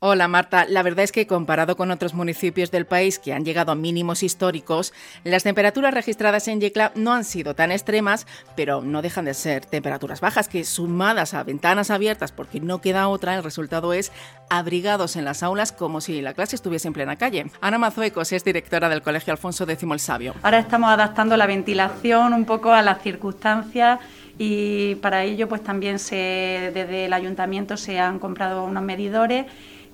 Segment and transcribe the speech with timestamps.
[0.00, 3.72] Hola Marta, la verdad es que comparado con otros municipios del país que han llegado
[3.72, 4.92] a mínimos históricos,
[5.24, 8.24] las temperaturas registradas en Yecla no han sido tan extremas,
[8.54, 13.08] pero no dejan de ser temperaturas bajas que sumadas a ventanas abiertas porque no queda
[13.08, 14.12] otra, el resultado es
[14.48, 17.46] abrigados en las aulas como si la clase estuviese en plena calle.
[17.60, 20.34] Ana Mazuecos es directora del Colegio Alfonso X el Sabio.
[20.44, 23.98] Ahora estamos adaptando la ventilación un poco a las circunstancias
[24.38, 29.46] y para ello pues también se, desde el ayuntamiento se han comprado unos medidores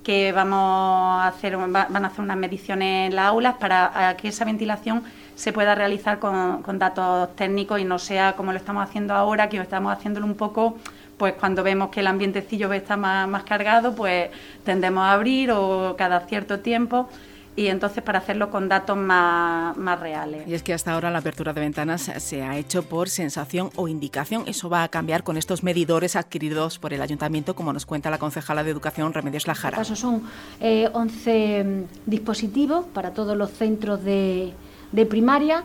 [0.05, 4.45] que vamos a hacer, van a hacer unas mediciones en las aulas para que esa
[4.45, 5.03] ventilación
[5.33, 9.57] se pueda realizar con, datos técnicos y no sea como lo estamos haciendo ahora, que
[9.57, 10.77] estamos haciéndolo un poco,
[11.17, 14.29] pues cuando vemos que el ambientecillo está más, más cargado, pues
[14.63, 17.09] tendemos a abrir o cada cierto tiempo
[17.55, 20.47] y entonces para hacerlo con datos más, más, reales.
[20.47, 23.87] Y es que hasta ahora la apertura de ventanas se ha hecho por sensación o
[23.87, 24.43] indicación.
[24.45, 28.17] Eso va a cambiar con estos medidores adquiridos por el ayuntamiento, como nos cuenta la
[28.17, 29.81] concejala de Educación Remedios Lajara.
[29.81, 30.23] Este caso son
[30.59, 34.53] 11 eh, mm, dispositivos para todos los centros de,
[34.91, 35.63] de primaria,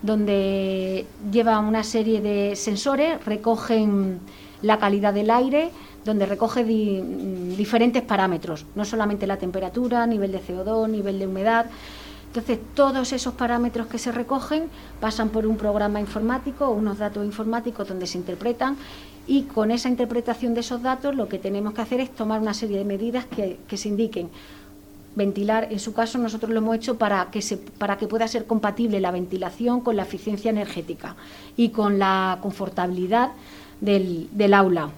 [0.00, 4.20] donde lleva una serie de sensores, recogen
[4.62, 5.70] la calidad del aire,
[6.04, 11.66] donde recoge diferentes parámetros, no solamente la temperatura, nivel de CO2, nivel de humedad.
[12.28, 14.64] Entonces, todos esos parámetros que se recogen
[15.00, 18.76] pasan por un programa informático, unos datos informáticos donde se interpretan
[19.26, 22.54] y con esa interpretación de esos datos lo que tenemos que hacer es tomar una
[22.54, 24.30] serie de medidas que, que se indiquen.
[25.14, 28.46] Ventilar, en su caso, nosotros lo hemos hecho para que, se, para que pueda ser
[28.46, 31.16] compatible la ventilación con la eficiencia energética
[31.54, 33.32] y con la confortabilidad
[33.82, 34.90] del, aula.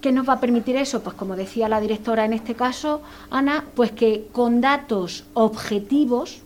[0.00, 1.02] ¿Qué nos va a permitir eso?
[1.02, 6.42] Pues como decía la directora en este caso, Ana, pues que con datos objetivos,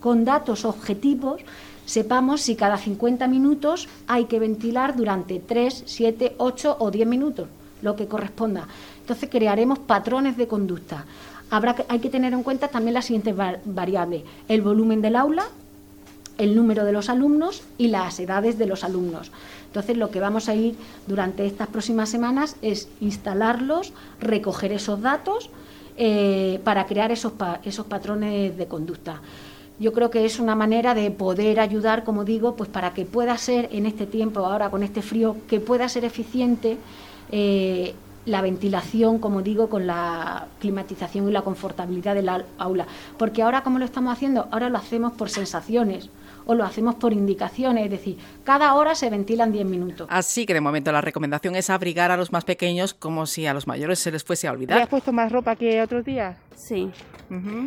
[0.00, 1.42] con datos objetivos,
[1.84, 7.48] sepamos si cada 50 minutos hay que ventilar durante 3, 7, 8 o 10 minutos,
[7.82, 8.66] lo que corresponda.
[9.00, 11.04] Entonces crearemos patrones de conducta.
[11.50, 15.44] Habrá que, hay que tener en cuenta también las siguientes variables: el volumen del aula,
[16.38, 19.30] el número de los alumnos y las edades de los alumnos.
[19.66, 20.76] Entonces, lo que vamos a ir
[21.06, 25.50] durante estas próximas semanas es instalarlos, recoger esos datos
[25.96, 27.32] eh, para crear esos,
[27.64, 29.20] esos patrones de conducta.
[29.80, 33.36] Yo creo que es una manera de poder ayudar, como digo, pues para que pueda
[33.36, 36.78] ser en este tiempo, ahora con este frío, que pueda ser eficiente
[37.30, 37.94] eh,
[38.28, 42.86] la ventilación, como digo, con la climatización y la confortabilidad del aula.
[43.16, 44.48] Porque ahora, como lo estamos haciendo?
[44.50, 46.10] Ahora lo hacemos por sensaciones
[46.46, 50.08] o lo hacemos por indicaciones, es decir, cada hora se ventilan 10 minutos.
[50.10, 53.52] Así que de momento la recomendación es abrigar a los más pequeños como si a
[53.52, 54.80] los mayores se les fuese a olvidar.
[54.80, 56.38] has puesto más ropa que otros días?
[56.56, 56.90] Sí.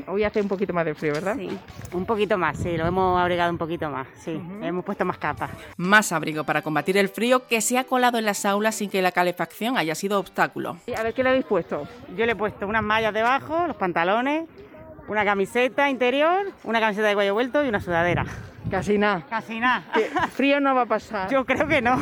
[0.07, 1.35] Hoy hace un poquito más de frío, ¿verdad?
[1.37, 1.47] Sí,
[1.93, 5.51] un poquito más, sí, lo hemos abrigado un poquito más, sí, hemos puesto más capas.
[5.77, 9.03] Más abrigo para combatir el frío que se ha colado en las aulas sin que
[9.03, 10.50] la calefacción haya sido obstáculo.
[10.97, 11.87] A ver, ¿qué le habéis puesto?
[12.15, 14.47] Yo le he puesto unas mallas debajo, los pantalones,
[15.07, 18.25] una camiseta interior, una camiseta de cuello vuelto y una sudadera.
[18.69, 19.23] Casi nada.
[19.29, 19.83] Casi nada.
[20.33, 21.29] Frío no va a pasar.
[21.29, 21.99] Yo creo que no.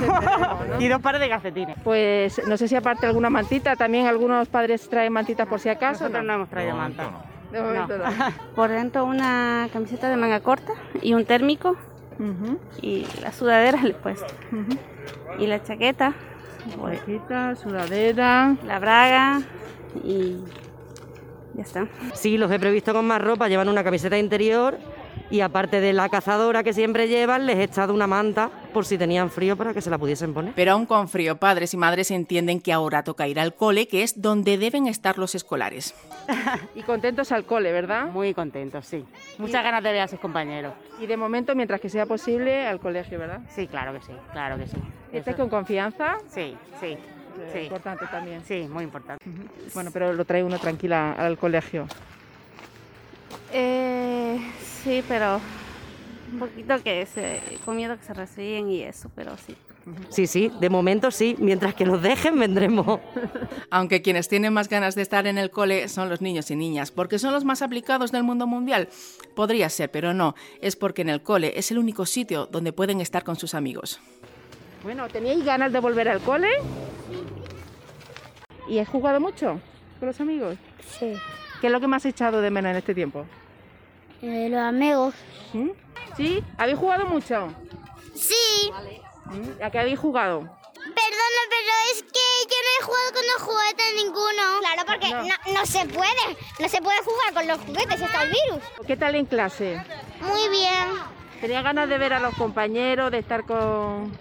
[0.80, 1.78] y dos pares de calcetines.
[1.84, 6.04] Pues no sé si aparte alguna mantita, también algunos padres traen mantitas por si acaso.
[6.04, 7.10] Nosotros no, hemos traído manta.
[7.52, 8.06] De momento no.
[8.56, 11.76] Por dentro una camiseta de manga corta y un térmico.
[12.82, 14.32] Y la sudadera le he puesto.
[15.40, 16.14] Y la chaqueta.
[16.70, 18.56] Chaqueta, sudadera.
[18.66, 19.42] La braga
[20.04, 20.38] y
[21.56, 21.88] ya está.
[22.14, 23.48] Sí, los he previsto con más ropa.
[23.48, 24.78] Llevan una camiseta interior
[25.32, 28.98] y aparte de la cazadora que siempre llevan, les he echado una manta por si
[28.98, 30.54] tenían frío para que se la pudiesen poner.
[30.56, 34.04] Pero aún con frío, padres y madres entienden que ahora toca ir al cole, que
[34.04, 35.94] es donde deben estar los escolares.
[36.76, 38.08] y contentos al cole, ¿verdad?
[38.08, 39.06] Muy contentos, sí.
[39.38, 40.74] Muchas ganas de ver a sus compañeros.
[41.00, 43.42] Y de momento, mientras que sea posible, al colegio, ¿verdad?
[43.50, 44.78] Sí, claro que sí, claro que sí.
[45.12, 46.18] ¿Estás con confianza?
[46.30, 46.98] Sí, sí.
[47.54, 47.60] Sí.
[47.60, 48.42] Importante también.
[48.44, 49.24] Sí, muy importante.
[49.74, 51.88] Bueno, pero lo trae uno tranquila al colegio.
[53.54, 54.19] Eh,
[54.84, 55.40] sí, pero
[56.32, 59.56] un poquito que se, con miedo que se reciben y eso, pero sí.
[60.10, 63.00] Sí, sí, de momento sí, mientras que nos dejen vendremos.
[63.72, 66.92] Aunque quienes tienen más ganas de estar en el cole son los niños y niñas,
[66.92, 68.90] porque son los más aplicados del mundo mundial.
[69.36, 73.02] Podría ser, pero no, es porque en el cole es el único sitio donde pueden
[73.02, 74.00] estar con sus amigos.
[74.84, 76.50] Bueno, ¿teníais ganas de volver al cole?
[78.68, 79.60] ¿Y has jugado mucho
[80.00, 80.58] con los amigos?
[81.00, 81.14] Sí.
[81.60, 83.26] ¿Qué es lo que más has echado de menos en este tiempo?
[84.22, 85.14] Eh, los amigos.
[85.54, 85.70] ¿Mm?
[86.18, 86.44] ¿Sí?
[86.58, 87.54] ¿Habéis jugado mucho?
[88.16, 88.72] Sí.
[89.26, 89.64] ¿Mm?
[89.64, 90.42] ¿A qué habéis jugado?
[90.74, 94.60] Perdona, pero es que yo no he jugado con los juguetes ninguno.
[94.60, 95.54] Claro, porque no.
[95.54, 96.38] No, se puede.
[96.60, 98.64] No se puede jugar con los juguetes, está el virus.
[98.88, 99.82] ¿Qué tal en clase?
[100.22, 101.00] Muy bien.
[101.40, 104.12] ¿Tenía ganas de ver a los compañeros, de estar con,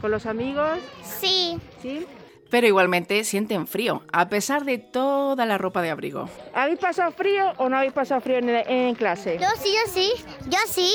[0.00, 0.78] con los amigos?
[1.02, 1.58] Sí.
[1.82, 2.06] ¿Sí?
[2.50, 6.28] Pero igualmente sienten frío, a pesar de toda la ropa de abrigo.
[6.54, 9.38] ¿Habéis pasado frío o no habéis pasado frío en, clase?
[9.40, 10.12] Yo sí, yo sí,
[10.46, 10.94] yo sí.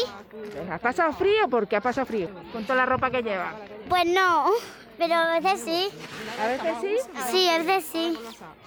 [0.70, 1.48] ¿Has pasado frío?
[1.50, 2.30] ¿Por qué has pasado frío?
[2.52, 3.54] Con toda la ropa que lleva.
[3.88, 4.50] Pues no,
[4.98, 5.90] pero a veces sí.
[6.42, 6.98] ¿A veces sí?
[7.32, 8.18] Sí, a veces sí.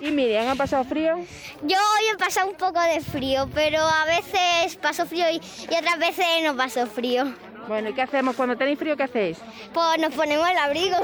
[0.00, 1.17] ¿Y Miriam ha pasado frío?
[1.62, 5.75] Yo hoy he pasado un poco de frío, pero a veces paso frío y, y
[5.75, 7.25] otras veces no paso frío.
[7.69, 8.97] Bueno, ¿y qué hacemos cuando tenéis frío?
[8.97, 9.39] ¿Qué hacéis?
[9.73, 10.97] Pues nos ponemos el abrigo.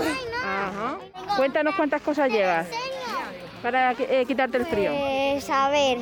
[0.44, 0.98] Ajá.
[1.36, 2.66] Cuéntanos cuántas cosas llevas
[3.62, 4.92] para eh, quitarte el frío.
[4.92, 5.98] Pues a ver,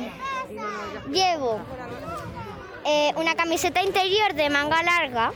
[1.11, 1.59] llevo
[2.85, 5.31] eh, una camiseta interior de manga larga,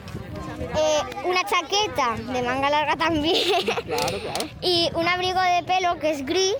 [0.60, 4.50] eh, una chaqueta de manga larga también claro, claro.
[4.62, 6.56] y un abrigo de pelo que es gris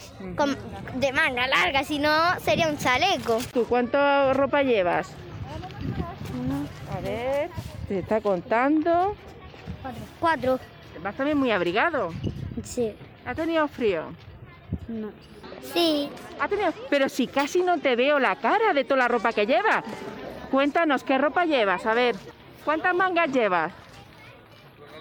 [0.96, 3.40] de manga larga, si no sería un chaleco.
[3.54, 5.10] ¿Tú cuánta ropa llevas?
[7.88, 9.16] Te está contando.
[10.20, 10.60] Cuatro.
[11.04, 12.12] ¿Vas también muy abrigado?
[12.64, 12.96] Sí.
[13.26, 14.06] ¿Ha tenido frío?
[14.88, 15.12] No.
[15.74, 16.10] Sí.
[16.40, 16.74] ¿Ha tenido...
[16.90, 19.84] Pero si casi no te veo la cara de toda la ropa que llevas.
[20.52, 21.86] Cuéntanos, ¿qué ropa llevas?
[21.86, 22.16] A ver,
[22.64, 23.72] ¿cuántas mangas llevas?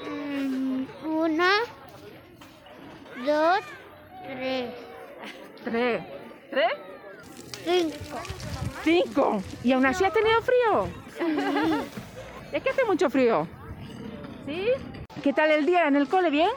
[0.06, 1.50] Mm, una,
[3.24, 3.60] dos,
[4.26, 4.70] tres.
[5.64, 6.02] ¿Tres?
[6.50, 6.72] ¿Tres?
[7.64, 8.20] Cinco.
[8.82, 9.42] ¿Cinco?
[9.62, 10.88] ¿Y aún así has tenido frío?
[12.52, 13.46] Es que hace mucho frío.
[14.46, 14.68] ¿Sí?
[15.22, 16.30] ¿Qué tal el día en el cole?
[16.30, 16.50] ¿Bien?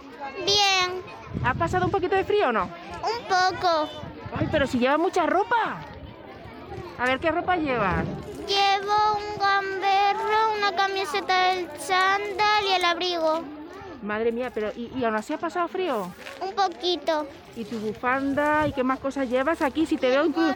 [0.45, 1.01] Bien.
[1.43, 2.63] ¿Ha pasado un poquito de frío o no?
[2.63, 3.89] Un poco.
[4.37, 5.81] Ay, pero si lleva mucha ropa.
[6.99, 8.05] A ver, ¿qué ropa llevas?
[8.47, 13.41] Llevo un gamberro, una camiseta del chándal y el abrigo.
[14.01, 16.11] Madre mía, pero ¿y, aún así ha pasado frío?
[16.41, 17.27] Un poquito.
[17.55, 18.67] ¿Y tu bufanda?
[18.67, 19.85] ¿Y qué más cosas llevas aquí?
[19.85, 20.55] Si te veo el gorro.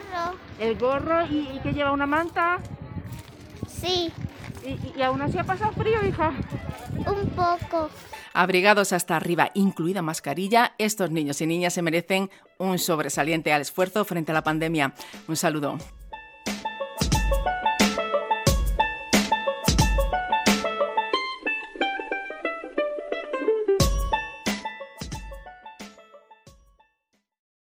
[0.58, 2.58] El gorro y, y que lleva una manta.
[3.68, 4.12] Sí.
[4.96, 6.32] ¿Y, aún así ha pasado frío, hija?
[7.06, 7.90] Un poco.
[8.32, 14.04] Abrigados hasta arriba, incluida mascarilla, estos niños y niñas se merecen un sobresaliente al esfuerzo
[14.04, 14.94] frente a la pandemia.
[15.28, 15.78] Un saludo.